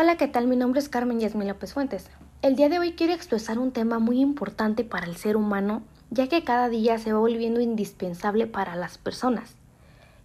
Hola, 0.00 0.16
¿qué 0.16 0.28
tal? 0.28 0.46
Mi 0.46 0.54
nombre 0.54 0.78
es 0.78 0.88
Carmen 0.88 1.18
Yasmín 1.18 1.48
López 1.48 1.74
Fuentes. 1.74 2.08
El 2.40 2.54
día 2.54 2.68
de 2.68 2.78
hoy 2.78 2.92
quiero 2.92 3.12
expresar 3.12 3.58
un 3.58 3.72
tema 3.72 3.98
muy 3.98 4.20
importante 4.20 4.84
para 4.84 5.06
el 5.06 5.16
ser 5.16 5.36
humano, 5.36 5.82
ya 6.10 6.28
que 6.28 6.44
cada 6.44 6.68
día 6.68 6.98
se 6.98 7.12
va 7.12 7.18
volviendo 7.18 7.60
indispensable 7.60 8.46
para 8.46 8.76
las 8.76 8.96
personas. 8.96 9.56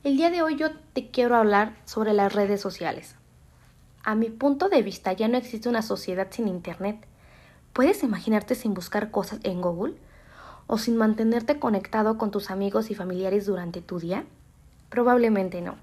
El 0.04 0.16
día 0.16 0.30
de 0.30 0.44
hoy 0.44 0.58
yo 0.58 0.68
te 0.94 1.10
quiero 1.10 1.36
hablar 1.36 1.76
sobre 1.86 2.14
las 2.14 2.34
redes 2.34 2.62
sociales. 2.62 3.16
A 4.04 4.14
mi 4.14 4.30
punto 4.30 4.70
de 4.70 4.84
vista 4.84 5.12
ya 5.12 5.28
no 5.28 5.40
existe 5.40 5.70
una 5.70 5.82
sociedad 5.82 6.28
sin 6.30 6.48
Internet. 6.48 7.08
¿Puedes 7.74 8.04
imaginarte 8.04 8.54
sin 8.54 8.76
buscar 8.76 9.10
cosas 9.10 9.40
en 9.42 9.60
Google? 9.60 9.96
¿O 10.68 10.78
sin 10.78 10.98
mantenerte 10.98 11.58
conectado 11.58 12.20
con 12.20 12.30
tus 12.30 12.52
amigos 12.52 12.92
y 12.92 12.94
familiares 12.94 13.48
durante 13.48 13.82
tu 13.82 13.98
día? 13.98 14.26
Probablemente 14.90 15.62
no. 15.62 15.78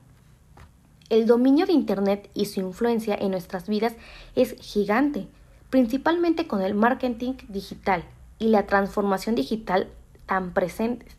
El 1.11 1.27
dominio 1.27 1.67
de 1.67 1.73
Internet 1.73 2.31
y 2.35 2.47
su 2.47 2.61
influencia 2.61 3.17
en 3.17 3.33
nuestras 3.33 3.69
vidas 3.69 3.95
es 4.37 4.55
gigante, 4.61 5.27
principalmente 5.69 6.47
con 6.47 6.63
el 6.63 6.75
marketing 6.75 7.33
digital 7.49 8.05
y 8.39 8.47
la 8.49 8.67
transformación 8.67 9.35
digital 9.35 9.89
tan 10.27 10.53
presentes. 10.53 11.17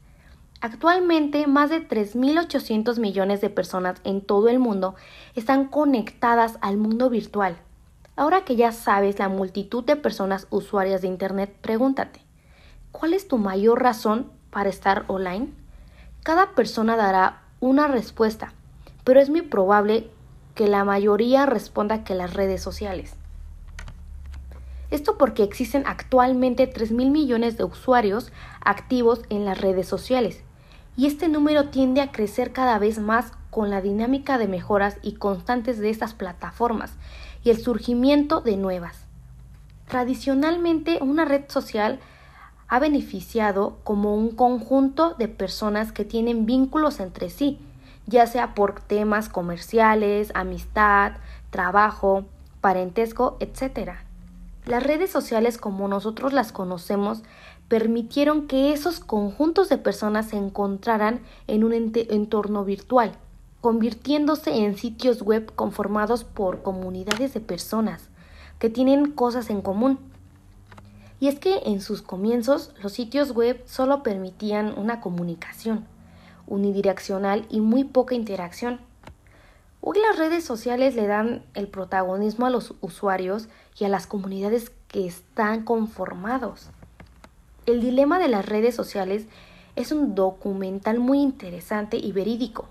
Actualmente, 0.61 1.45
más 1.45 1.69
de 1.69 1.85
3.800 1.85 2.99
millones 2.99 3.41
de 3.41 3.49
personas 3.49 3.99
en 4.05 4.21
todo 4.21 4.47
el 4.47 4.59
mundo 4.59 4.95
están 5.35 5.67
conectadas 5.67 6.57
al 6.61 6.77
mundo 6.77 7.09
virtual. 7.09 7.57
Ahora 8.15 8.45
que 8.45 8.55
ya 8.55 8.71
sabes 8.71 9.19
la 9.19 9.27
multitud 9.27 9.83
de 9.83 9.97
personas 9.97 10.47
usuarias 10.51 11.01
de 11.01 11.09
Internet, 11.09 11.53
pregúntate, 11.59 12.21
¿cuál 12.93 13.13
es 13.13 13.27
tu 13.27 13.37
mayor 13.37 13.83
razón 13.83 14.31
para 14.51 14.69
estar 14.69 15.03
online? 15.07 15.49
Cada 16.23 16.51
persona 16.51 16.95
dará 16.95 17.41
una 17.59 17.89
respuesta, 17.89 18.53
pero 19.03 19.19
es 19.19 19.29
muy 19.29 19.41
probable 19.41 20.09
que 20.55 20.67
la 20.67 20.83
mayoría 20.83 21.45
responda 21.45 22.03
que 22.03 22.15
las 22.15 22.33
redes 22.33 22.61
sociales. 22.61 23.15
Esto 24.89 25.17
porque 25.17 25.43
existen 25.43 25.83
actualmente 25.87 26.67
3 26.67 26.91
mil 26.91 27.11
millones 27.11 27.57
de 27.57 27.63
usuarios 27.63 28.31
activos 28.59 29.21
en 29.29 29.45
las 29.45 29.59
redes 29.59 29.87
sociales 29.87 30.43
y 30.97 31.05
este 31.05 31.29
número 31.29 31.69
tiende 31.69 32.01
a 32.01 32.11
crecer 32.11 32.51
cada 32.51 32.77
vez 32.77 32.99
más 32.99 33.31
con 33.49 33.69
la 33.69 33.81
dinámica 33.81 34.37
de 34.37 34.47
mejoras 34.47 34.97
y 35.01 35.13
constantes 35.13 35.79
de 35.79 35.89
estas 35.89 36.13
plataformas 36.13 36.93
y 37.43 37.49
el 37.49 37.57
surgimiento 37.57 38.41
de 38.41 38.57
nuevas. 38.57 39.05
Tradicionalmente 39.87 40.99
una 41.01 41.25
red 41.25 41.43
social 41.47 41.99
ha 42.67 42.79
beneficiado 42.79 43.77
como 43.83 44.15
un 44.15 44.35
conjunto 44.35 45.15
de 45.17 45.27
personas 45.27 45.91
que 45.91 46.05
tienen 46.05 46.45
vínculos 46.45 46.99
entre 46.99 47.29
sí, 47.29 47.59
ya 48.11 48.27
sea 48.27 48.53
por 48.53 48.81
temas 48.81 49.29
comerciales, 49.29 50.31
amistad, 50.35 51.13
trabajo, 51.49 52.25
parentesco, 52.59 53.37
etc. 53.39 53.93
Las 54.65 54.83
redes 54.83 55.09
sociales 55.09 55.57
como 55.57 55.87
nosotros 55.87 56.33
las 56.33 56.51
conocemos 56.51 57.23
permitieron 57.69 58.47
que 58.47 58.73
esos 58.73 58.99
conjuntos 58.99 59.69
de 59.69 59.77
personas 59.77 60.27
se 60.27 60.35
encontraran 60.35 61.21
en 61.47 61.63
un 61.63 61.73
entorno 61.73 62.65
virtual, 62.65 63.13
convirtiéndose 63.61 64.57
en 64.57 64.77
sitios 64.77 65.21
web 65.21 65.51
conformados 65.55 66.25
por 66.25 66.63
comunidades 66.63 67.33
de 67.33 67.39
personas 67.39 68.09
que 68.59 68.69
tienen 68.69 69.11
cosas 69.11 69.49
en 69.49 69.61
común. 69.61 69.99
Y 71.21 71.29
es 71.29 71.39
que 71.39 71.59
en 71.65 71.79
sus 71.79 72.01
comienzos 72.01 72.73
los 72.83 72.91
sitios 72.91 73.31
web 73.31 73.63
solo 73.65 74.03
permitían 74.03 74.77
una 74.77 74.99
comunicación 74.99 75.85
unidireccional 76.51 77.45
y 77.49 77.61
muy 77.61 77.85
poca 77.85 78.13
interacción. 78.13 78.81
Hoy 79.79 79.97
las 79.99 80.19
redes 80.19 80.43
sociales 80.43 80.95
le 80.95 81.07
dan 81.07 81.43
el 81.55 81.67
protagonismo 81.67 82.45
a 82.45 82.49
los 82.51 82.75
usuarios 82.81 83.47
y 83.79 83.85
a 83.85 83.89
las 83.89 84.05
comunidades 84.05 84.71
que 84.89 85.07
están 85.07 85.63
conformados. 85.63 86.69
El 87.65 87.79
dilema 87.79 88.19
de 88.19 88.27
las 88.27 88.45
redes 88.45 88.75
sociales 88.75 89.25
es 89.75 89.91
un 89.91 90.13
documental 90.13 90.99
muy 90.99 91.19
interesante 91.21 91.97
y 91.97 92.11
verídico, 92.11 92.65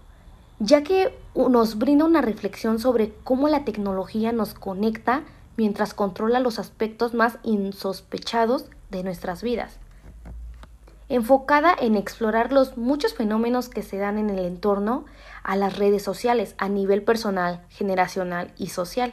ya 0.59 0.83
que 0.83 1.19
nos 1.35 1.79
brinda 1.79 2.05
una 2.05 2.21
reflexión 2.21 2.79
sobre 2.79 3.13
cómo 3.25 3.49
la 3.49 3.65
tecnología 3.65 4.31
nos 4.31 4.53
conecta 4.53 5.23
mientras 5.57 5.95
controla 5.95 6.39
los 6.39 6.59
aspectos 6.59 7.15
más 7.15 7.39
insospechados 7.43 8.67
de 8.91 9.03
nuestras 9.03 9.43
vidas 9.43 9.79
enfocada 11.11 11.75
en 11.79 11.97
explorar 11.97 12.53
los 12.53 12.79
muchos 12.79 13.15
fenómenos 13.15 13.69
que 13.69 13.83
se 13.83 13.99
dan 13.99 14.17
en 14.17 14.31
el 14.31 14.39
entorno 14.39 15.05
a 15.43 15.57
las 15.57 15.77
redes 15.77 16.03
sociales 16.03 16.55
a 16.57 16.69
nivel 16.69 17.03
personal, 17.03 17.63
generacional 17.69 18.53
y 18.57 18.69
social. 18.69 19.13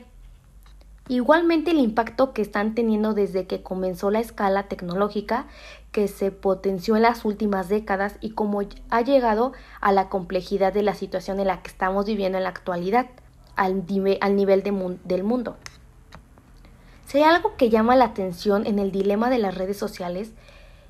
Igualmente 1.10 1.72
el 1.72 1.80
impacto 1.80 2.34
que 2.34 2.42
están 2.42 2.76
teniendo 2.76 3.14
desde 3.14 3.48
que 3.48 3.64
comenzó 3.64 4.12
la 4.12 4.20
escala 4.20 4.68
tecnológica 4.68 5.48
que 5.92 6.08
se 6.08 6.32
potenció 6.32 6.96
en 6.96 7.02
las 7.02 7.26
últimas 7.26 7.68
décadas 7.68 8.18
y 8.22 8.32
cómo 8.32 8.62
ha 8.90 9.02
llegado 9.02 9.54
a 9.82 9.92
la 9.92 10.10
complejidad 10.10 10.74
de 10.74 10.84
la 10.84 10.94
situación 10.94 11.40
en 11.40 11.48
la 11.48 11.64
que 11.64 11.72
estamos 11.72 12.06
viviendo 12.06 12.38
en 12.38 12.44
la 12.44 12.50
actualidad 12.50 13.08
al, 13.56 13.86
nivel 13.88 14.64
del 15.04 15.24
mundo. 15.24 15.56
Si 17.08 17.18
hay 17.18 17.24
algo 17.24 17.56
que 17.56 17.70
llama 17.70 17.96
la 17.96 18.06
atención 18.06 18.68
en 18.68 18.78
el 18.78 18.92
dilema 18.92 19.30
de 19.30 19.40
las 19.40 19.56
redes 19.56 19.78
sociales 19.78 20.34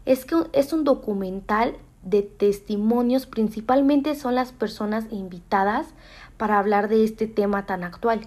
es 0.07 0.23
que 0.23 0.35
es 0.53 0.71
un 0.71 0.85
documental 0.85 1.75
de 2.01 2.21
testimonios, 2.21 3.25
principalmente 3.25 4.15
son 4.15 4.35
las 4.35 4.53
personas 4.53 5.05
invitadas 5.11 5.87
para 6.37 6.57
hablar 6.57 6.87
de 6.87 7.03
este 7.03 7.27
tema 7.27 7.65
tan 7.65 7.83
actual 7.83 8.21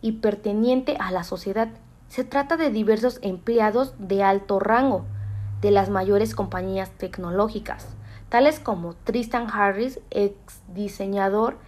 y 0.00 0.12
perteniente 0.12 0.96
a 0.98 1.12
la 1.12 1.24
sociedad. 1.24 1.68
Se 2.08 2.24
trata 2.24 2.56
de 2.56 2.70
diversos 2.70 3.18
empleados 3.20 3.92
de 3.98 4.22
alto 4.22 4.58
rango 4.58 5.04
de 5.60 5.70
las 5.70 5.90
mayores 5.90 6.34
compañías 6.34 6.90
tecnológicas, 6.92 7.88
tales 8.30 8.58
como 8.58 8.94
Tristan 8.94 9.48
Harris, 9.52 10.00
ex 10.10 10.62
diseñador 10.74 11.58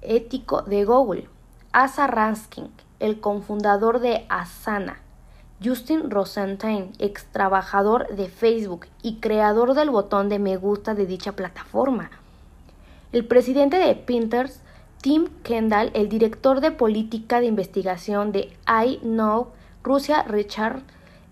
ético 0.00 0.62
de 0.62 0.86
Google, 0.86 1.28
Asa 1.72 2.06
Raskin, 2.06 2.70
el 3.00 3.20
cofundador 3.20 4.00
de 4.00 4.24
Asana, 4.30 5.03
Justin 5.64 6.10
Rosenstein, 6.10 6.92
ex 6.98 7.24
trabajador 7.26 8.14
de 8.14 8.28
Facebook 8.28 8.86
y 9.02 9.16
creador 9.16 9.74
del 9.74 9.90
botón 9.90 10.28
de 10.28 10.38
me 10.38 10.56
gusta 10.56 10.94
de 10.94 11.06
dicha 11.06 11.32
plataforma. 11.32 12.10
El 13.12 13.24
presidente 13.24 13.78
de 13.78 13.94
Pinterest, 13.94 14.60
Tim 15.00 15.28
Kendall, 15.42 15.90
el 15.94 16.08
director 16.08 16.60
de 16.60 16.70
política 16.70 17.40
de 17.40 17.46
investigación 17.46 18.32
de 18.32 18.52
I 18.66 18.98
Know 19.02 19.48
Rusia 19.82 20.22
Richard, 20.22 20.82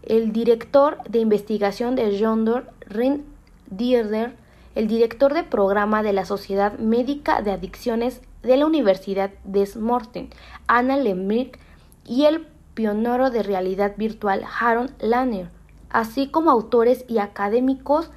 el 0.03 0.33
director 0.33 0.99
de 1.09 1.21
investigación 1.21 1.95
de 1.95 2.19
Yonder, 2.19 2.67
Rin 2.87 3.25
Dierder, 3.71 4.37
el 4.75 4.89
director 4.89 5.35
de 5.35 5.43
programa 5.43 6.03
de 6.03 6.13
la 6.13 6.25
Sociedad 6.25 6.79
Médica 6.79 7.43
de 7.43 7.51
Adicciones 7.51 8.21
de 8.43 8.57
la 8.57 8.67
Universidad 8.67 9.31
de 9.45 9.65
Smorton, 9.67 10.31
Anna 10.67 10.97
Lemrick, 10.97 11.59
y 12.05 12.25
el 12.25 12.47
pionero 12.75 13.31
de 13.31 13.43
realidad 13.43 13.95
virtual 13.97 14.45
Harold 14.61 14.93
Lanner, 15.01 15.49
así 15.91 16.29
como 16.29 16.51
autores 16.51 17.05
y 17.09 17.19
académicos 17.19 18.11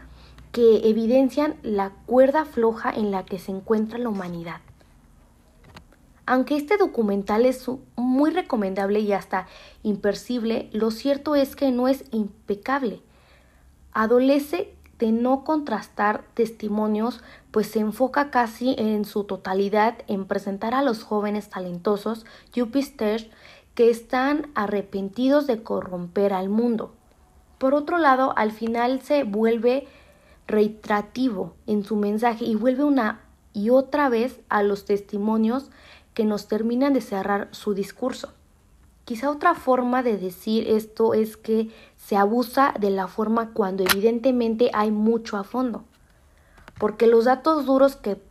que 0.52 0.90
evidencian 0.90 1.56
la 1.64 1.92
cuerda 2.06 2.46
floja 2.46 2.90
en 2.90 3.12
la 3.12 3.26
que 3.26 3.40
se 3.40 3.52
encuentra 3.52 4.00
la 4.00 4.10
humanidad. 4.10 4.62
Aunque 6.26 6.56
este 6.56 6.78
documental 6.78 7.46
es 7.46 7.70
muy 7.96 8.32
recomendable 8.32 9.00
y 9.00 9.12
hasta 9.12 9.48
impercible, 9.84 10.70
lo 10.72 10.90
cierto 10.90 11.36
es 11.36 11.56
que 11.56 11.72
no 11.72 11.88
es 11.88 12.06
impecable. 12.12 13.02
Adolece 13.92 14.74
de 14.98 15.12
no 15.12 15.44
contrastar 15.44 16.24
testimonios, 16.34 17.22
pues 17.52 17.68
se 17.68 17.80
enfoca 17.80 18.32
casi 18.32 18.76
en 18.78 19.06
su 19.06 19.26
totalidad 19.26 19.98
en 20.08 20.26
presentar 20.26 20.74
a 20.74 20.82
los 20.82 21.04
jóvenes 21.04 21.50
talentosos, 21.50 22.26
Jupiter, 22.56 23.30
que 23.76 23.90
están 23.90 24.50
arrepentidos 24.56 25.48
de 25.48 25.62
corromper 25.62 26.34
al 26.34 26.50
mundo. 26.50 26.94
Por 27.58 27.74
otro 27.74 27.98
lado, 27.98 28.34
al 28.38 28.52
final 28.52 29.02
se 29.02 29.24
vuelve 29.24 29.88
reiterativo 30.48 31.54
en 31.68 31.84
su 31.84 31.98
mensaje 31.98 32.46
y 32.46 32.56
vuelve 32.56 32.86
una 32.86 33.22
y 33.54 33.70
otra 33.70 34.10
vez 34.10 34.40
a 34.50 34.64
los 34.64 34.86
testimonios 34.86 35.70
que 36.14 36.24
nos 36.26 36.48
terminan 36.48 36.94
de 36.94 37.02
cerrar 37.02 37.50
su 37.52 37.74
discurso. 37.74 38.34
Quizá 39.04 39.30
otra 39.30 39.54
forma 39.54 40.04
de 40.04 40.18
decir 40.18 40.68
esto 40.68 41.14
es 41.14 41.38
que 41.38 41.70
se 41.98 42.16
abusa 42.16 42.74
de 42.80 42.90
la 42.90 43.08
forma 43.08 43.52
cuando 43.52 43.84
evidentemente 43.84 44.72
hay 44.74 44.90
mucho 44.90 45.38
a 45.38 45.44
fondo, 45.44 45.84
porque 46.80 47.08
los 47.08 47.26
datos 47.26 47.66
duros 47.66 47.96
que 47.96 48.22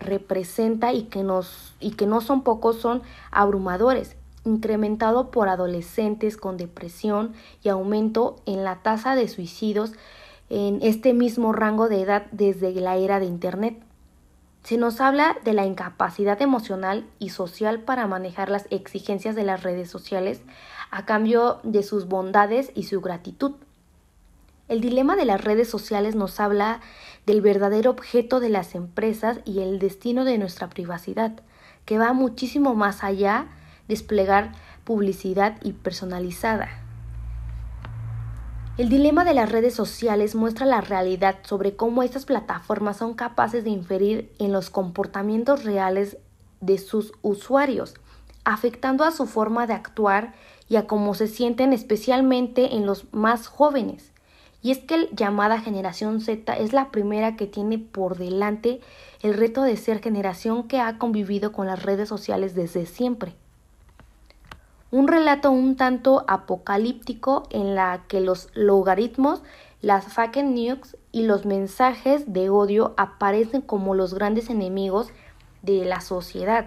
representa 0.00 0.92
y 0.92 1.04
que, 1.04 1.22
nos, 1.22 1.74
y 1.80 1.92
que 1.92 2.06
no 2.06 2.20
son 2.20 2.42
pocos 2.42 2.76
son 2.76 3.02
abrumadores 3.30 4.16
incrementado 4.46 5.30
por 5.30 5.48
adolescentes 5.48 6.36
con 6.36 6.56
depresión 6.56 7.34
y 7.62 7.68
aumento 7.68 8.36
en 8.46 8.64
la 8.64 8.76
tasa 8.82 9.14
de 9.14 9.28
suicidios 9.28 9.92
en 10.48 10.78
este 10.82 11.12
mismo 11.12 11.52
rango 11.52 11.88
de 11.88 12.02
edad 12.02 12.26
desde 12.30 12.72
la 12.72 12.96
era 12.96 13.18
de 13.18 13.26
Internet. 13.26 13.82
Se 14.62 14.78
nos 14.78 15.00
habla 15.00 15.36
de 15.44 15.52
la 15.52 15.64
incapacidad 15.64 16.40
emocional 16.42 17.06
y 17.18 17.28
social 17.30 17.80
para 17.80 18.06
manejar 18.06 18.48
las 18.48 18.66
exigencias 18.70 19.36
de 19.36 19.44
las 19.44 19.62
redes 19.62 19.90
sociales 19.90 20.40
a 20.90 21.04
cambio 21.04 21.60
de 21.62 21.82
sus 21.82 22.06
bondades 22.06 22.72
y 22.74 22.84
su 22.84 23.00
gratitud. 23.00 23.52
El 24.68 24.80
dilema 24.80 25.14
de 25.14 25.24
las 25.24 25.44
redes 25.44 25.68
sociales 25.68 26.16
nos 26.16 26.40
habla 26.40 26.80
del 27.26 27.40
verdadero 27.40 27.90
objeto 27.90 28.40
de 28.40 28.48
las 28.48 28.74
empresas 28.74 29.38
y 29.44 29.60
el 29.60 29.78
destino 29.78 30.24
de 30.24 30.38
nuestra 30.38 30.68
privacidad, 30.68 31.40
que 31.84 31.98
va 31.98 32.12
muchísimo 32.12 32.74
más 32.74 33.04
allá 33.04 33.46
desplegar 33.88 34.52
publicidad 34.84 35.56
y 35.62 35.72
personalizada. 35.72 36.68
El 38.78 38.90
dilema 38.90 39.24
de 39.24 39.32
las 39.32 39.50
redes 39.50 39.74
sociales 39.74 40.34
muestra 40.34 40.66
la 40.66 40.82
realidad 40.82 41.36
sobre 41.44 41.76
cómo 41.76 42.02
estas 42.02 42.26
plataformas 42.26 42.98
son 42.98 43.14
capaces 43.14 43.64
de 43.64 43.70
inferir 43.70 44.30
en 44.38 44.52
los 44.52 44.68
comportamientos 44.68 45.64
reales 45.64 46.18
de 46.60 46.76
sus 46.76 47.14
usuarios, 47.22 47.94
afectando 48.44 49.04
a 49.04 49.12
su 49.12 49.26
forma 49.26 49.66
de 49.66 49.72
actuar 49.72 50.34
y 50.68 50.76
a 50.76 50.86
cómo 50.86 51.14
se 51.14 51.26
sienten 51.26 51.72
especialmente 51.72 52.74
en 52.74 52.84
los 52.84 53.12
más 53.14 53.46
jóvenes. 53.46 54.12
Y 54.60 54.72
es 54.72 54.78
que 54.78 54.98
la 54.98 55.06
llamada 55.12 55.58
generación 55.60 56.20
Z 56.20 56.54
es 56.58 56.74
la 56.74 56.90
primera 56.90 57.36
que 57.36 57.46
tiene 57.46 57.78
por 57.78 58.18
delante 58.18 58.80
el 59.22 59.32
reto 59.34 59.62
de 59.62 59.78
ser 59.78 60.02
generación 60.02 60.68
que 60.68 60.80
ha 60.80 60.98
convivido 60.98 61.50
con 61.52 61.66
las 61.66 61.82
redes 61.82 62.10
sociales 62.10 62.54
desde 62.54 62.84
siempre. 62.84 63.36
Un 64.90 65.08
relato 65.08 65.50
un 65.50 65.76
tanto 65.76 66.24
apocalíptico 66.28 67.44
en 67.50 67.74
la 67.74 68.04
que 68.08 68.20
los 68.20 68.48
logaritmos, 68.54 69.42
las 69.82 70.06
fake 70.06 70.44
news 70.44 70.96
y 71.12 71.22
los 71.22 71.44
mensajes 71.44 72.32
de 72.32 72.50
odio 72.50 72.94
aparecen 72.96 73.60
como 73.60 73.94
los 73.94 74.14
grandes 74.14 74.48
enemigos 74.48 75.08
de 75.62 75.84
la 75.84 76.00
sociedad 76.00 76.66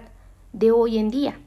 de 0.52 0.70
hoy 0.70 0.98
en 0.98 1.10
día 1.10 1.38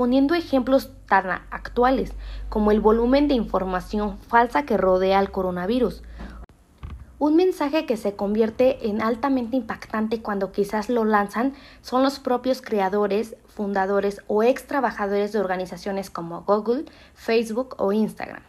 poniendo 0.00 0.34
ejemplos 0.34 0.92
tan 1.06 1.42
actuales 1.50 2.14
como 2.48 2.70
el 2.70 2.80
volumen 2.80 3.28
de 3.28 3.34
información 3.34 4.16
falsa 4.16 4.62
que 4.62 4.78
rodea 4.78 5.18
al 5.18 5.30
coronavirus. 5.30 6.02
Un 7.20 7.36
mensaje 7.36 7.84
que 7.84 7.98
se 7.98 8.16
convierte 8.16 8.88
en 8.88 9.02
altamente 9.02 9.54
impactante 9.54 10.22
cuando 10.22 10.52
quizás 10.52 10.88
lo 10.88 11.04
lanzan 11.04 11.52
son 11.82 12.02
los 12.02 12.18
propios 12.18 12.62
creadores, 12.62 13.36
fundadores 13.46 14.22
o 14.26 14.42
ex 14.42 14.66
trabajadores 14.66 15.30
de 15.30 15.38
organizaciones 15.38 16.08
como 16.08 16.44
Google, 16.44 16.86
Facebook 17.14 17.74
o 17.76 17.92
Instagram. 17.92 18.42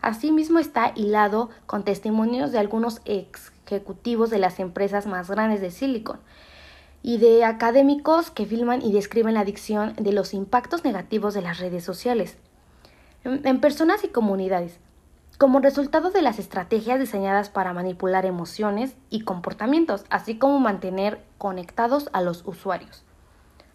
Asimismo 0.00 0.58
está 0.58 0.92
hilado 0.94 1.50
con 1.66 1.84
testimonios 1.84 2.52
de 2.52 2.58
algunos 2.58 3.02
ejecutivos 3.04 4.30
de 4.30 4.38
las 4.38 4.60
empresas 4.60 5.06
más 5.06 5.28
grandes 5.28 5.60
de 5.60 5.70
Silicon, 5.70 6.18
y 7.02 7.18
de 7.18 7.44
académicos 7.44 8.30
que 8.30 8.46
filman 8.46 8.80
y 8.80 8.92
describen 8.92 9.34
la 9.34 9.40
adicción 9.40 9.94
de 9.96 10.14
los 10.14 10.32
impactos 10.32 10.84
negativos 10.84 11.34
de 11.34 11.42
las 11.42 11.58
redes 11.58 11.84
sociales 11.84 12.38
en 13.24 13.60
personas 13.60 14.04
y 14.04 14.08
comunidades, 14.08 14.78
como 15.38 15.60
resultado 15.60 16.10
de 16.10 16.22
las 16.22 16.38
estrategias 16.38 16.98
diseñadas 16.98 17.48
para 17.50 17.72
manipular 17.72 18.26
emociones 18.26 18.96
y 19.10 19.20
comportamientos, 19.20 20.04
así 20.10 20.38
como 20.38 20.58
mantener 20.58 21.20
conectados 21.38 22.08
a 22.12 22.22
los 22.22 22.42
usuarios. 22.46 23.04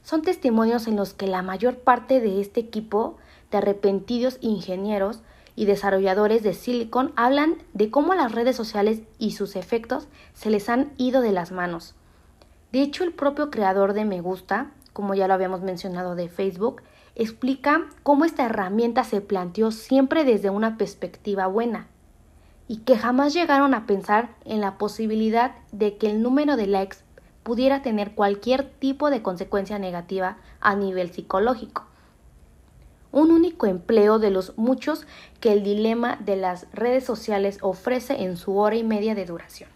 Son 0.04 0.22
testimonios 0.22 0.88
en 0.88 0.96
los 0.96 1.13
que 1.13 1.28
la 1.28 1.42
mayor 1.42 1.78
parte 1.78 2.19
de 2.19 2.42
este 2.42 2.60
equipo 2.60 3.18
de 3.52 3.60
arrepentidos 3.60 4.38
ingenieros 4.42 5.22
y 5.56 5.66
desarrolladores 5.66 6.44
de 6.44 6.54
Silicon 6.54 7.13
hablan 7.16 7.58
de 7.74 7.92
cómo 7.92 8.16
las 8.16 8.31
redes 8.31 8.56
sociales 8.56 9.02
y 9.19 9.31
sus 9.31 9.56
efectos 9.56 10.08
se 10.34 10.50
les 10.50 10.69
han 10.69 10.94
ido 10.98 11.22
de 11.22 11.31
las 11.31 11.52
manos 11.52 11.94
de 12.72 12.81
hecho, 12.81 13.04
el 13.04 13.12
propio 13.12 13.52
creador 13.52 13.94
de 13.94 14.06
Me 14.06 14.22
Gusta, 14.22 14.72
como 14.93 15.13
ya 15.13 15.27
lo 15.27 15.33
habíamos 15.33 15.61
mencionado 15.61 16.15
de 16.15 16.29
Facebook, 16.29 16.81
explica 17.15 17.88
cómo 18.03 18.25
esta 18.25 18.45
herramienta 18.45 19.03
se 19.03 19.21
planteó 19.21 19.71
siempre 19.71 20.23
desde 20.23 20.49
una 20.49 20.77
perspectiva 20.77 21.47
buena 21.47 21.88
y 22.67 22.77
que 22.77 22.97
jamás 22.97 23.33
llegaron 23.33 23.73
a 23.73 23.85
pensar 23.85 24.29
en 24.45 24.61
la 24.61 24.77
posibilidad 24.77 25.55
de 25.71 25.97
que 25.97 26.09
el 26.09 26.21
número 26.21 26.55
de 26.55 26.67
likes 26.67 26.99
pudiera 27.43 27.81
tener 27.81 28.13
cualquier 28.13 28.69
tipo 28.69 29.09
de 29.09 29.21
consecuencia 29.21 29.79
negativa 29.79 30.38
a 30.61 30.75
nivel 30.75 31.11
psicológico. 31.11 31.85
Un 33.11 33.31
único 33.31 33.65
empleo 33.65 34.19
de 34.19 34.29
los 34.29 34.57
muchos 34.57 35.05
que 35.41 35.51
el 35.51 35.63
dilema 35.63 36.17
de 36.17 36.38
las 36.38 36.67
redes 36.71 37.03
sociales 37.03 37.57
ofrece 37.61 38.23
en 38.23 38.38
su 38.38 38.57
hora 38.57 38.77
y 38.77 38.83
media 38.83 39.15
de 39.15 39.25
duración. 39.25 39.69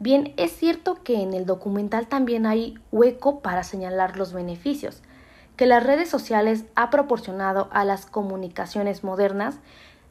Bien, 0.00 0.32
es 0.36 0.52
cierto 0.52 1.02
que 1.02 1.22
en 1.22 1.34
el 1.34 1.44
documental 1.44 2.06
también 2.06 2.46
hay 2.46 2.78
hueco 2.92 3.40
para 3.40 3.64
señalar 3.64 4.16
los 4.16 4.32
beneficios 4.32 5.02
que 5.56 5.66
las 5.66 5.82
redes 5.82 6.08
sociales 6.08 6.64
ha 6.76 6.88
proporcionado 6.88 7.68
a 7.72 7.84
las 7.84 8.06
comunicaciones 8.06 9.02
modernas 9.02 9.58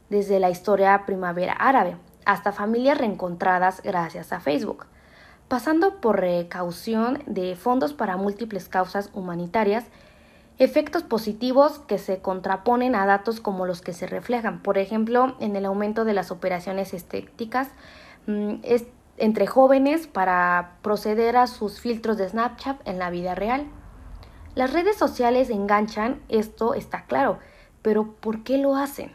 desde 0.10 0.42
la 0.42 0.50
historia 0.50 1.06
primavera 1.06 1.54
árabe 1.54 1.95
hasta 2.25 2.51
familias 2.51 2.98
reencontradas 2.98 3.81
gracias 3.81 4.34
a 4.34 4.42
Facebook, 4.42 4.86
pasando 5.48 6.01
por 6.01 6.19
recaución 6.19 7.24
de 7.25 7.56
fondos 7.56 7.94
para 7.94 8.18
múltiples 8.18 8.68
causas 8.68 9.10
humanitarias, 9.13 9.86
efectos 10.60 11.04
positivos 11.04 11.80
que 11.80 11.98
se 11.98 12.19
contraponen 12.19 12.95
a 12.95 13.06
datos 13.06 13.39
como 13.39 13.66
los 13.66 13.81
que 13.81 13.94
se 13.94 14.07
reflejan, 14.07 14.62
por 14.62 14.78
ejemplo, 14.78 15.38
en 15.39 15.56
el 15.56 15.66
aumento 15.66 16.04
de 16.04 16.13
las 16.13 16.30
operaciones 16.30 16.94
estéticas, 16.94 17.69
mm, 18.25 18.56
entre 19.18 19.48
jóvenes 19.48 20.08
para 20.08 20.78
proceder 20.81 21.38
a 21.38 21.48
sus 21.48 21.80
filtros 21.80 22.18
de 22.18 22.30
Snapchat 22.30 22.80
en 22.88 23.00
la 23.00 23.10
vida 23.10 23.36
real. 23.36 23.66
Las 24.56 24.74
redes 24.74 24.98
sociales 24.98 25.50
enganchan, 25.50 26.22
esto 26.30 26.74
está 26.74 27.06
claro, 27.06 27.40
pero 27.81 28.14
¿por 28.14 28.44
qué 28.44 28.58
lo 28.58 28.75
hacen? 28.75 29.12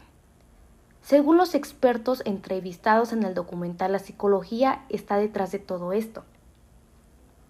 Según 1.01 1.37
los 1.37 1.53
expertos 1.53 2.21
entrevistados 2.25 3.11
en 3.11 3.23
el 3.23 3.33
documental, 3.33 3.91
la 3.91 3.99
psicología 3.99 4.85
está 4.87 5.17
detrás 5.17 5.51
de 5.51 5.59
todo 5.59 5.91
esto. 5.91 6.23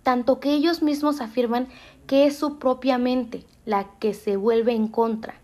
Tanto 0.02 0.40
que 0.40 0.54
ellos 0.54 0.82
mismos 0.82 1.22
afirman 1.22 1.68
que 2.08 2.26
es 2.26 2.36
su 2.36 2.58
propia 2.58 2.98
mente 2.98 3.46
la 3.66 3.86
que 4.00 4.14
se 4.14 4.38
vuelve 4.38 4.74
en 4.74 4.88
contra. 4.88 5.36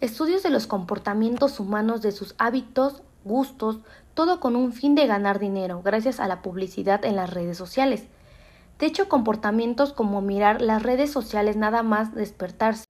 Estudios 0.00 0.42
de 0.42 0.50
los 0.50 0.66
comportamientos 0.66 1.60
humanos, 1.60 2.02
de 2.02 2.12
sus 2.12 2.34
hábitos, 2.38 3.02
gustos, 3.24 3.80
todo 4.14 4.38
con 4.38 4.54
un 4.54 4.72
fin 4.72 4.94
de 4.94 5.06
ganar 5.06 5.38
dinero, 5.38 5.82
gracias 5.82 6.20
a 6.20 6.28
la 6.28 6.42
publicidad 6.42 7.04
en 7.04 7.16
las 7.16 7.32
redes 7.32 7.56
sociales. 7.56 8.04
De 8.78 8.86
hecho, 8.86 9.08
comportamientos 9.08 9.92
como 9.92 10.20
mirar 10.20 10.60
las 10.60 10.82
redes 10.82 11.10
sociales 11.10 11.56
nada 11.56 11.82
más 11.82 12.14
despertarse 12.14 12.84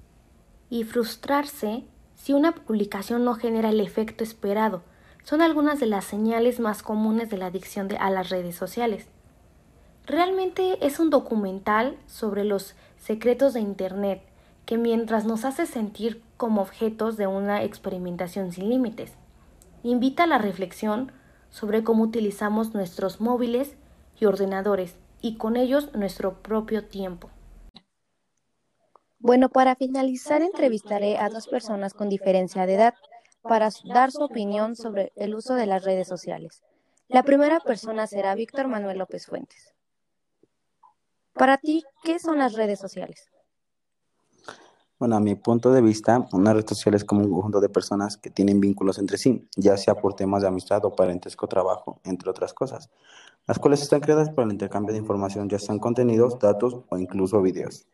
y 0.71 0.85
frustrarse 0.85 1.85
si 2.15 2.33
una 2.33 2.53
publicación 2.53 3.25
no 3.25 3.35
genera 3.35 3.71
el 3.71 3.81
efecto 3.81 4.25
esperado 4.25 4.83
son 5.25 5.41
algunas 5.41 5.81
de 5.81 5.87
las 5.87 6.05
señales 6.05 6.61
más 6.61 6.83
comunes 6.83 7.31
de 7.31 7.39
la 7.39 7.47
adicción 7.47 7.89
a 7.99 8.11
las 8.11 8.29
redes 8.29 8.57
sociales. 8.57 9.07
Realmente 10.07 10.85
es 10.87 11.01
un 11.01 11.09
documental 11.09 11.97
sobre 12.07 12.45
los 12.45 12.75
secretos 12.99 13.55
de 13.55 13.61
Internet 13.61 14.23
que 14.67 14.77
mientras 14.77 15.25
nos 15.25 15.47
hace 15.47 15.67
sentir 15.67 16.23
como 16.37 16.61
objetos 16.61 17.17
de 17.17 17.27
una 17.27 17.63
experimentación 17.63 18.53
sin 18.53 18.69
límites 18.69 19.13
invita 19.85 20.25
a 20.25 20.27
la 20.27 20.39
reflexión 20.39 21.13
sobre 21.51 21.85
cómo 21.85 22.03
utilizamos 22.03 22.75
nuestros 22.75 23.21
móviles 23.21 23.77
y 24.19 24.25
ordenadores 24.25 24.97
y 25.21 25.37
con 25.37 25.57
ellos 25.57 25.95
nuestro 25.95 26.43
propio 26.43 26.87
tiempo. 26.89 27.31
Bueno, 29.19 29.49
para 29.49 29.77
finalizar 29.77 30.43
entrevistaré 30.43 31.17
a 31.19 31.29
dos 31.29 31.47
personas 31.47 31.95
con 31.95 32.09
diferencia 32.09 32.67
de 32.67 32.75
edad 32.75 32.95
para 33.43 33.71
dar 33.85 34.11
su 34.11 34.23
opinión 34.23 34.75
sobre 34.75 35.13
el 35.17 35.35
uso 35.35 35.55
de 35.55 35.67
las 35.67 35.85
redes 35.85 36.09
sociales. 36.09 36.63
La 37.09 37.23
primera 37.23 37.61
persona 37.61 38.07
será 38.07 38.35
Víctor 38.35 38.69
Manuel 38.69 38.99
López 38.99 39.27
Fuentes. 39.27 39.75
Para 41.35 41.59
ti, 41.59 41.85
¿qué 42.03 42.19
son 42.19 42.39
las 42.39 42.55
redes 42.55 42.79
sociales? 42.79 43.31
Bueno, 45.05 45.17
a 45.17 45.21
mi 45.21 45.35
punto 45.35 45.71
de 45.71 45.83
vista, 45.83 46.27
una 46.33 46.55
red 46.55 46.67
social 46.67 46.95
es 46.95 47.05
como 47.05 47.21
un 47.21 47.31
conjunto 47.31 47.61
de 47.61 47.69
personas 47.69 48.17
que 48.17 48.31
tienen 48.31 48.59
vínculos 48.59 48.99
entre 48.99 49.19
sí, 49.19 49.47
ya 49.55 49.77
sea 49.77 49.97
por 49.97 50.17
temas 50.17 50.41
de 50.41 50.49
amistad 50.49 50.83
o 50.87 50.97
parentesco 50.97 51.47
trabajo, 51.47 52.01
entre 52.05 52.31
otras 52.31 52.55
cosas, 52.55 52.89
las 53.47 53.59
cuales 53.59 53.83
están 53.83 54.01
creadas 54.01 54.31
para 54.31 54.47
el 54.47 54.53
intercambio 54.53 54.95
de 54.95 55.01
información, 55.01 55.47
ya 55.51 55.59
sean 55.59 55.79
contenidos, 55.79 56.39
datos 56.39 56.79
o 56.89 56.97
incluso 56.97 57.43
videos. 57.43 57.87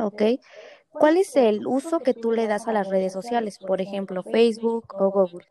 Ok. 0.00 0.22
¿Cuál 0.90 1.16
es 1.16 1.36
el 1.36 1.64
uso 1.64 2.00
que 2.00 2.12
tú 2.12 2.32
le 2.32 2.48
das 2.48 2.66
a 2.66 2.72
las 2.72 2.88
redes 2.88 3.12
sociales, 3.12 3.60
por 3.60 3.80
ejemplo, 3.80 4.24
Facebook 4.24 4.92
o 4.98 5.12
Google? 5.12 5.46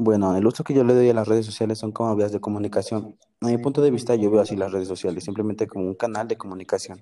Bueno, 0.00 0.36
el 0.36 0.46
uso 0.46 0.62
que 0.62 0.74
yo 0.74 0.84
le 0.84 0.94
doy 0.94 1.10
a 1.10 1.14
las 1.14 1.26
redes 1.26 1.44
sociales 1.44 1.78
son 1.78 1.90
como 1.92 2.14
vías 2.14 2.30
de 2.32 2.40
comunicación. 2.40 3.16
A 3.40 3.46
mi 3.46 3.58
punto 3.58 3.82
de 3.82 3.90
vista, 3.90 4.14
yo 4.14 4.30
veo 4.30 4.40
así 4.40 4.54
las 4.56 4.70
redes 4.70 4.86
sociales, 4.88 5.24
simplemente 5.24 5.66
como 5.66 5.84
un 5.86 5.94
canal 5.94 6.28
de 6.28 6.36
comunicación. 6.38 7.00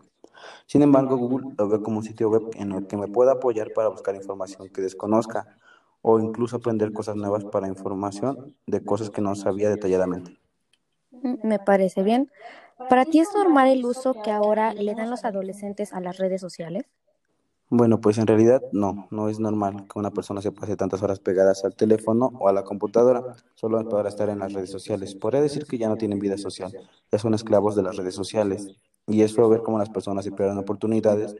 Sin 0.66 0.82
embargo, 0.82 1.16
Google 1.16 1.54
lo 1.58 1.68
ve 1.68 1.82
como 1.82 1.98
un 1.98 2.04
sitio 2.04 2.30
web 2.30 2.44
en 2.54 2.72
el 2.72 2.86
que 2.86 2.96
me 2.96 3.08
pueda 3.08 3.32
apoyar 3.32 3.72
para 3.74 3.88
buscar 3.88 4.14
información 4.14 4.70
que 4.70 4.82
desconozca 4.82 5.46
o 6.02 6.20
incluso 6.20 6.56
aprender 6.56 6.92
cosas 6.92 7.16
nuevas 7.16 7.44
para 7.44 7.68
información 7.68 8.56
de 8.66 8.84
cosas 8.84 9.10
que 9.10 9.20
no 9.22 9.34
sabía 9.34 9.70
detalladamente. 9.70 10.38
Mm, 11.10 11.36
me 11.42 11.58
parece 11.58 12.02
bien. 12.02 12.30
¿Para 12.88 13.06
ti 13.06 13.20
es 13.20 13.34
normal 13.34 13.68
el 13.68 13.84
uso 13.84 14.14
que 14.22 14.30
ahora 14.30 14.74
le 14.74 14.94
dan 14.94 15.10
los 15.10 15.24
adolescentes 15.24 15.92
a 15.92 16.00
las 16.00 16.18
redes 16.18 16.40
sociales? 16.40 16.86
Bueno, 17.68 18.00
pues 18.00 18.18
en 18.18 18.26
realidad 18.26 18.62
no, 18.72 19.06
no 19.10 19.28
es 19.28 19.40
normal 19.40 19.86
que 19.92 19.98
una 19.98 20.12
persona 20.12 20.40
se 20.42 20.52
pase 20.52 20.76
tantas 20.76 21.02
horas 21.02 21.18
pegadas 21.20 21.64
al 21.64 21.74
teléfono 21.74 22.32
o 22.38 22.48
a 22.48 22.52
la 22.52 22.62
computadora 22.62 23.24
solo 23.54 23.82
para 23.88 24.08
estar 24.08 24.28
en 24.28 24.38
las 24.38 24.52
redes 24.52 24.70
sociales. 24.70 25.14
Podría 25.16 25.40
decir 25.42 25.66
que 25.66 25.78
ya 25.78 25.88
no 25.88 25.96
tienen 25.96 26.20
vida 26.20 26.38
social, 26.38 26.74
ya 27.10 27.18
son 27.18 27.34
esclavos 27.34 27.74
de 27.74 27.82
las 27.82 27.96
redes 27.96 28.14
sociales. 28.14 28.70
Y 29.06 29.22
es 29.22 29.34
feo 29.34 29.48
ver 29.48 29.62
cómo 29.62 29.78
las 29.78 29.90
personas 29.90 30.24
se 30.24 30.32
pierden 30.32 30.58
oportunidades, 30.58 31.36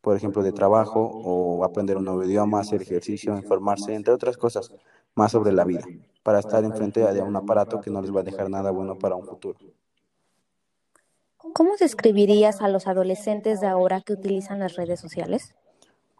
por 0.00 0.16
ejemplo, 0.16 0.42
de 0.42 0.52
trabajo 0.52 1.00
o 1.22 1.64
aprender 1.64 1.96
un 1.98 2.04
nuevo 2.04 2.24
idioma, 2.24 2.60
hacer 2.60 2.82
ejercicio, 2.82 3.36
informarse, 3.36 3.94
entre 3.94 4.14
otras 4.14 4.36
cosas, 4.38 4.72
más 5.14 5.32
sobre 5.32 5.52
la 5.52 5.64
vida, 5.64 5.90
para 6.22 6.40
estar 6.40 6.64
enfrente 6.64 7.00
de 7.12 7.22
un 7.22 7.36
aparato 7.36 7.80
que 7.80 7.90
no 7.90 8.00
les 8.02 8.14
va 8.14 8.20
a 8.20 8.24
dejar 8.24 8.50
nada 8.50 8.70
bueno 8.70 8.96
para 8.96 9.16
un 9.16 9.24
futuro. 9.24 9.60
¿Cómo 11.52 11.76
describirías 11.78 12.62
a 12.62 12.68
los 12.68 12.86
adolescentes 12.86 13.60
de 13.60 13.66
ahora 13.66 14.00
que 14.00 14.12
utilizan 14.12 14.60
las 14.60 14.76
redes 14.76 15.00
sociales? 15.00 15.54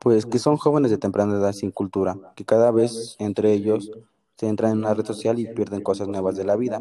Pues 0.00 0.26
que 0.26 0.38
son 0.38 0.57
jóvenes 0.57 0.90
de 0.90 0.99
temprana 0.99 1.37
edad 1.37 1.52
sin 1.52 1.71
cultura, 1.71 2.19
que 2.37 2.45
cada 2.45 2.71
vez 2.71 3.16
entre 3.19 3.52
ellos 3.52 3.90
se 4.37 4.49
entran 4.49 4.73
en 4.73 4.78
una 4.78 4.95
red 4.95 5.07
social 5.07 5.38
y 5.38 5.47
pierden 5.47 5.83
cosas 5.83 6.09
nuevas 6.09 6.37
de 6.37 6.45
la 6.45 6.57
vida, 6.57 6.81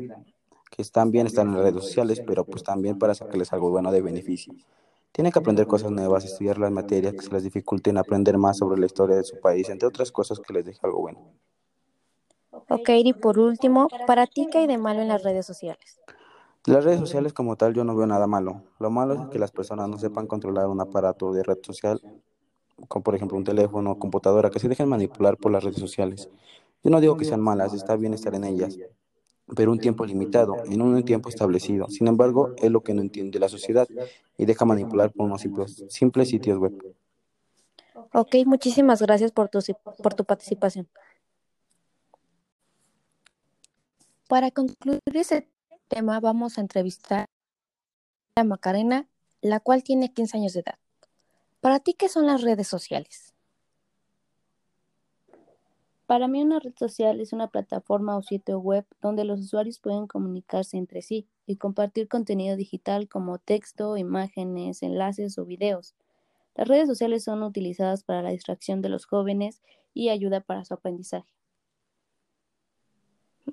que 0.72 0.82
están 0.82 1.12
bien 1.12 1.28
estar 1.28 1.46
en 1.46 1.54
las 1.54 1.62
redes 1.62 1.84
sociales, 1.84 2.22
pero 2.26 2.44
pues 2.46 2.64
también 2.64 2.98
para 2.98 3.16
sacarles 3.16 3.54
algo 3.54 3.70
bueno 3.70 3.92
de 3.92 4.02
beneficio. 4.02 4.54
Tienen 5.12 5.32
que 5.32 5.40
aprender 5.40 5.68
cosas 5.68 5.92
nuevas, 5.92 6.26
estudiar 6.26 6.58
las 6.58 6.72
materias 6.72 7.14
que 7.14 7.22
se 7.22 7.32
les 7.32 7.44
dificulten, 7.44 7.98
aprender 7.98 8.38
más 8.38 8.58
sobre 8.58 8.80
la 8.80 8.88
historia 8.88 9.16
de 9.16 9.24
su 9.24 9.40
país, 9.40 9.70
entre 9.70 9.88
otras 9.88 10.12
cosas 10.12 10.40
que 10.40 10.54
les 10.54 10.66
deje 10.66 10.80
algo 10.84 11.02
bueno. 11.02 11.20
Ok, 12.70 12.90
y 12.90 13.14
por 13.14 13.40
último, 13.40 13.88
¿para 14.08 14.28
ti 14.28 14.48
qué 14.52 14.60
hay 14.60 14.68
de 14.68 14.78
malo 14.78 15.02
en 15.02 15.08
las 15.08 15.24
redes 15.24 15.46
sociales? 15.46 16.00
Las 16.66 16.86
redes 16.86 17.00
sociales 17.00 17.34
como 17.34 17.58
tal 17.58 17.74
yo 17.74 17.84
no 17.84 17.94
veo 17.94 18.08
nada 18.08 18.26
malo. 18.26 18.64
Lo 18.80 18.90
malo 18.90 19.16
es 19.16 19.28
que 19.28 19.38
las 19.38 19.52
personas 19.52 19.90
no 19.90 19.98
sepan 19.98 20.28
controlar 20.28 20.68
un 20.68 20.80
aparato 20.80 21.34
de 21.34 21.44
red 21.44 21.58
social, 21.62 22.02
como 22.88 23.04
por 23.04 23.16
ejemplo 23.16 23.38
un 23.38 23.44
teléfono 23.44 23.92
o 23.92 24.00
computadora, 24.00 24.50
que 24.50 24.60
se 24.60 24.70
dejen 24.70 24.88
manipular 24.88 25.36
por 25.36 25.52
las 25.52 25.66
redes 25.66 25.80
sociales. 25.80 26.30
Yo 26.82 26.90
no 26.90 27.02
digo 27.02 27.18
que 27.18 27.26
sean 27.26 27.42
malas, 27.42 27.74
está 27.74 27.98
bien 27.98 28.14
estar 28.14 28.34
en 28.34 28.46
ellas, 28.46 28.78
pero 29.54 29.74
un 29.74 29.80
tiempo 29.80 30.06
limitado, 30.06 30.64
en 30.64 30.82
un 30.82 31.04
tiempo 31.04 31.28
establecido. 31.28 31.90
Sin 31.90 32.08
embargo, 32.08 32.54
es 32.56 32.72
lo 32.72 32.82
que 32.82 32.94
no 32.94 33.02
entiende 33.02 33.40
la 33.40 33.50
sociedad 33.50 33.88
y 34.38 34.46
deja 34.46 34.64
manipular 34.64 35.12
por 35.12 35.26
unos 35.26 35.42
simples, 35.42 35.84
simples 35.90 36.30
sitios 36.30 36.58
web. 36.60 36.96
Ok, 38.14 38.36
muchísimas 38.46 39.02
gracias 39.02 39.34
por 39.34 39.50
tu, 39.50 39.60
por 40.02 40.14
tu 40.14 40.24
participación. 40.24 40.88
Para 44.30 44.50
concluir 44.50 45.02
ese 45.14 45.48
tema 45.88 46.20
vamos 46.20 46.58
a 46.58 46.62
entrevistar 46.62 47.26
a 48.36 48.44
Macarena, 48.44 49.08
la 49.42 49.60
cual 49.60 49.84
tiene 49.84 50.14
15 50.14 50.38
años 50.38 50.54
de 50.54 50.62
edad. 50.62 50.80
¿Para 51.62 51.80
ti 51.80 51.94
qué 51.94 52.10
son 52.10 52.26
las 52.26 52.42
redes 52.42 52.68
sociales? 52.68 53.34
Para 56.06 56.28
mí 56.28 56.42
una 56.42 56.60
red 56.60 56.74
social 56.76 57.22
es 57.22 57.32
una 57.32 57.48
plataforma 57.48 58.18
o 58.18 58.22
sitio 58.22 58.60
web 58.60 58.86
donde 59.02 59.24
los 59.24 59.40
usuarios 59.40 59.80
pueden 59.80 60.06
comunicarse 60.06 60.78
entre 60.78 61.02
sí 61.02 61.28
y 61.48 61.56
compartir 61.56 62.08
contenido 62.08 62.58
digital 62.58 63.08
como 63.08 63.38
texto, 63.38 63.98
imágenes, 63.98 64.84
enlaces 64.84 65.38
o 65.38 65.46
videos. 65.46 65.96
Las 66.56 66.68
redes 66.68 66.88
sociales 66.88 67.24
son 67.24 67.42
utilizadas 67.42 68.04
para 68.04 68.22
la 68.22 68.32
distracción 68.32 68.82
de 68.82 68.90
los 68.90 69.06
jóvenes 69.06 69.62
y 69.94 70.10
ayuda 70.10 70.42
para 70.42 70.66
su 70.66 70.74
aprendizaje. 70.74 71.34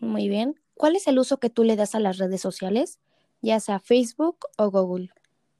Muy 0.00 0.28
bien. 0.28 0.56
¿Cuál 0.80 0.96
es 0.96 1.06
el 1.08 1.18
uso 1.18 1.36
que 1.36 1.50
tú 1.50 1.62
le 1.62 1.76
das 1.76 1.94
a 1.94 2.00
las 2.00 2.16
redes 2.16 2.40
sociales, 2.40 3.00
ya 3.42 3.60
sea 3.60 3.80
Facebook 3.80 4.38
o 4.56 4.70
Google? 4.70 5.10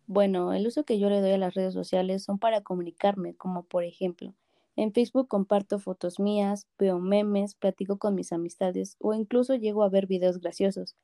Bueno, 0.07 0.55
el 0.55 0.67
uso 0.67 0.85
que 0.85 0.99
yo 0.99 1.11
le 1.11 1.21
doy 1.21 1.33
a 1.33 1.37
las 1.37 1.53
redes 1.53 1.75
sociales 1.75 2.23
son 2.23 2.39
para 2.39 2.63
comunicarme, 2.63 3.35
como 3.35 3.65
por 3.65 3.85
ejemplo, 3.85 4.33
en 4.77 4.95
Facebook 4.95 5.29
comparto 5.29 5.79
fotos 5.79 6.19
mías, 6.21 6.67
veo 6.79 6.99
memes, 7.01 7.55
platico 7.55 7.99
con 7.99 8.15
mis 8.15 8.33
amistades 8.33 8.97
o 8.99 9.13
incluso 9.13 9.57
llego 9.57 9.83
a 9.83 9.91
ver 9.91 10.07
videos 10.07 10.41
graciosos. 10.41 10.97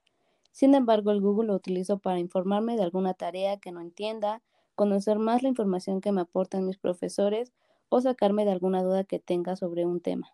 Sin 0.51 0.75
embargo, 0.75 1.11
el 1.11 1.21
Google 1.21 1.49
lo 1.49 1.55
utilizo 1.55 1.99
para 1.99 2.19
informarme 2.19 2.77
de 2.77 2.85
alguna 2.85 3.13
tarea 3.13 3.59
que 3.59 3.71
no 3.71 3.83
entienda, 3.83 4.41
conocer 4.77 5.19
más 5.19 5.43
la 5.43 5.51
información 5.51 6.01
que 6.01 6.13
me 6.13 6.23
aportan 6.23 6.65
mis 6.65 6.79
profesores 6.79 7.53
o 7.91 8.01
sacarme 8.01 8.47
de 8.47 8.53
alguna 8.53 8.83
duda 8.83 9.05
que 9.05 9.19
tenga 9.19 9.57
sobre 9.57 9.85
un 9.85 10.01
tema. 10.01 10.33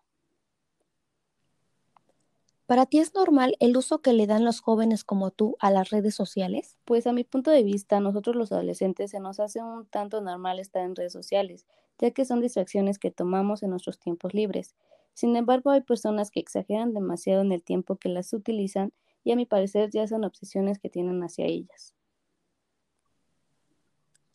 ¿Para 2.73 2.87
ti 2.87 2.97
es 2.97 3.13
normal 3.13 3.55
el 3.59 3.77
uso 3.77 4.01
que 4.01 4.13
le 4.13 4.25
dan 4.25 4.43
los 4.43 4.59
jóvenes 4.59 5.03
como 5.03 5.29
tú 5.29 5.55
a 5.59 5.69
las 5.69 5.91
redes 5.91 6.15
sociales? 6.15 6.79
Pues 6.85 7.05
a 7.05 7.13
mi 7.13 7.23
punto 7.23 7.51
de 7.51 7.61
vista, 7.61 7.99
nosotros 7.99 8.35
los 8.35 8.51
adolescentes 8.51 9.11
se 9.11 9.19
nos 9.19 9.39
hace 9.39 9.61
un 9.61 9.85
tanto 9.85 10.21
normal 10.21 10.57
estar 10.57 10.83
en 10.83 10.95
redes 10.95 11.13
sociales, 11.13 11.67
ya 11.99 12.09
que 12.09 12.25
son 12.25 12.41
distracciones 12.41 12.97
que 12.97 13.11
tomamos 13.11 13.61
en 13.61 13.69
nuestros 13.69 13.99
tiempos 13.99 14.33
libres. 14.33 14.73
Sin 15.13 15.35
embargo, 15.35 15.69
hay 15.69 15.81
personas 15.81 16.31
que 16.31 16.39
exageran 16.39 16.95
demasiado 16.95 17.43
en 17.43 17.51
el 17.51 17.61
tiempo 17.61 17.97
que 17.97 18.09
las 18.09 18.33
utilizan 18.33 18.91
y 19.23 19.33
a 19.33 19.35
mi 19.35 19.45
parecer 19.45 19.91
ya 19.91 20.07
son 20.07 20.23
obsesiones 20.23 20.79
que 20.79 20.89
tienen 20.89 21.21
hacia 21.21 21.45
ellas. 21.45 21.93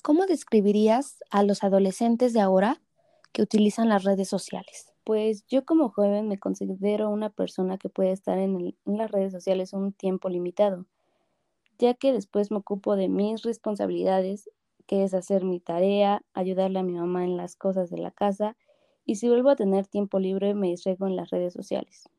¿Cómo 0.04 0.26
describirías 0.26 1.24
a 1.32 1.42
los 1.42 1.64
adolescentes 1.64 2.34
de 2.34 2.40
ahora 2.40 2.80
que 3.32 3.42
utilizan 3.42 3.88
las 3.88 4.04
redes 4.04 4.28
sociales? 4.28 4.87
Pues 5.08 5.46
yo 5.46 5.64
como 5.64 5.88
joven 5.88 6.28
me 6.28 6.38
considero 6.38 7.08
una 7.08 7.30
persona 7.30 7.78
que 7.78 7.88
puede 7.88 8.12
estar 8.12 8.36
en, 8.36 8.76
las 8.84 9.10
redes 9.10 9.32
sociales 9.32 9.72
un 9.72 9.94
tiempo 9.94 10.28
limitado, 10.28 10.84
ya 11.78 11.94
que 11.94 12.12
después 12.12 12.50
me 12.50 12.58
ocupo 12.58 12.94
de 12.94 13.08
mis 13.08 13.40
responsabilidades, 13.40 14.50
que 14.86 15.04
es 15.04 15.14
hacer 15.14 15.44
mi 15.44 15.60
tarea, 15.60 16.26
ayudarle 16.34 16.80
a 16.80 16.82
mi 16.82 16.92
mamá 16.92 17.24
en 17.24 17.38
las 17.38 17.56
cosas 17.56 17.88
de 17.88 17.96
la 17.96 18.10
casa, 18.10 18.54
y 19.06 19.14
si 19.14 19.30
vuelvo 19.30 19.48
a 19.48 19.56
tener 19.56 19.86
tiempo 19.86 20.18
libre 20.18 20.52
me 20.52 20.68
distraigo 20.68 21.06
en 21.06 21.16
las 21.16 21.30
redes 21.30 21.54
sociales. 21.54 22.10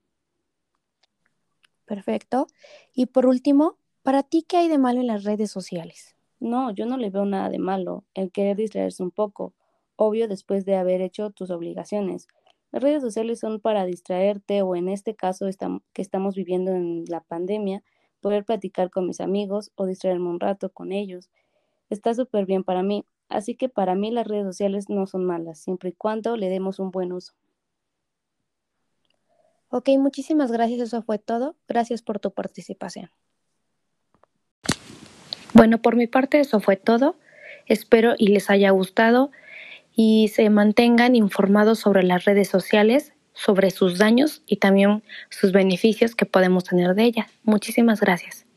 Perfecto. 1.86 2.48
Y 2.96 3.06
por 3.06 3.28
último, 3.28 3.78
¿para 4.02 4.24
ti 4.24 4.42
qué 4.42 4.58
hay 4.58 4.68
de 4.68 4.80
malo 4.80 5.00
en 5.00 5.06
las 5.06 5.26
redes 5.26 5.52
sociales? 5.52 6.16
No, 6.40 6.72
yo 6.72 6.88
no 6.88 6.98
le 6.98 7.12
veo 7.12 7.26
nada 7.26 7.50
de 7.50 7.60
malo 7.60 8.04
el 8.16 8.32
querer 8.32 8.58
distraerse 8.58 9.04
un 9.04 9.12
poco, 9.12 9.54
obvio 9.96 10.28
después 10.28 10.66
de 10.66 10.76
haber 10.76 11.02
hecho 11.02 11.30
tus 11.30 11.52
obligaciones 11.52 12.28
las 12.72 12.84
redes 12.84 13.02
sociales 13.02 13.40
son 13.40 13.60
para 13.60 13.86
distraerte 13.86 14.62
o 14.62 14.76
en 14.76 14.90
este 14.90 15.16
caso 15.16 15.48
que 15.94 16.02
estamos 16.02 16.36
viviendo 16.36 16.72
en 16.72 17.06
la 17.08 17.22
pandemia, 17.22 17.84
poder 18.22 18.46
platicar 18.46 18.90
con 18.90 19.08
mis 19.08 19.22
amigos 19.22 19.72
o 19.76 19.86
distraerme 19.86 20.30
un 20.30 20.40
rato 20.40 20.70
con 20.70 20.92
ellos. 20.92 21.30
Está 21.90 22.14
súper 22.14 22.46
bien 22.46 22.64
para 22.64 22.84
mí, 22.84 23.06
así 23.28 23.56
que 23.56 23.70
para 23.70 23.96
mí 23.96 24.12
las 24.12 24.28
redes 24.28 24.46
sociales 24.46 24.90
no 24.90 25.08
son 25.08 25.26
malas, 25.26 25.60
siempre 25.60 25.90
y 25.90 25.94
cuando 25.94 26.38
le 26.38 26.50
demos 26.50 26.80
un 26.80 26.92
buen 26.92 27.12
uso. 27.12 27.34
Ok, 29.70 29.90
muchísimas 30.00 30.52
gracias, 30.52 30.82
eso 30.82 31.04
fue 31.04 31.20
todo. 31.20 31.56
Gracias 31.68 32.02
por 32.02 32.20
tu 32.20 32.32
participación. 32.32 33.12
Bueno, 35.54 35.80
por 35.80 35.96
mi 35.96 36.08
parte 36.08 36.40
eso 36.40 36.60
fue 36.60 36.76
todo. 36.76 37.16
Espero 37.68 38.16
y 38.18 38.30
les 38.30 38.50
haya 38.50 38.72
gustado 38.72 39.32
y 40.02 40.30
se 40.30 40.50
mantengan 40.50 41.14
informados 41.14 41.80
sobre 41.80 42.04
las 42.04 42.24
redes 42.24 42.48
sociales, 42.48 43.12
sobre 43.34 43.70
sus 43.70 43.98
daños 43.98 44.44
y 44.48 44.56
también 44.56 45.04
sus 45.30 45.52
beneficios 45.52 46.16
que 46.16 46.26
podemos 46.26 46.64
tener 46.64 46.96
de 46.96 47.04
ellas. 47.04 47.28
Muchísimas 47.44 48.00
gracias. 48.00 48.49